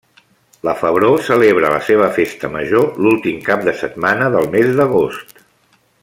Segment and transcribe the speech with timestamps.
[0.67, 5.43] La Febró celebra la seva festa major l'últim cap de setmana del mes d'agost.